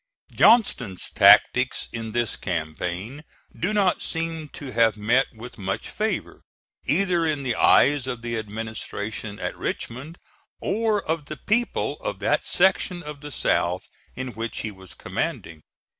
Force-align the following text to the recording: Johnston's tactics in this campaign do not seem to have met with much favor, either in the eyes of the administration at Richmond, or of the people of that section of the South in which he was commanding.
Johnston's 0.31 1.11
tactics 1.11 1.87
in 1.93 2.11
this 2.11 2.35
campaign 2.35 3.23
do 3.55 3.71
not 3.71 4.01
seem 4.01 4.49
to 4.49 4.71
have 4.71 4.97
met 4.97 5.27
with 5.31 5.59
much 5.59 5.87
favor, 5.91 6.41
either 6.87 7.23
in 7.23 7.43
the 7.43 7.53
eyes 7.53 8.07
of 8.07 8.23
the 8.23 8.35
administration 8.39 9.37
at 9.37 9.55
Richmond, 9.55 10.17
or 10.59 11.03
of 11.03 11.25
the 11.25 11.37
people 11.37 11.99
of 12.01 12.17
that 12.17 12.43
section 12.43 13.03
of 13.03 13.21
the 13.21 13.31
South 13.31 13.83
in 14.15 14.29
which 14.29 14.61
he 14.61 14.71
was 14.71 14.95
commanding. 14.95 15.61